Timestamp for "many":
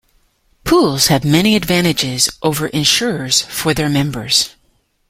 1.23-1.55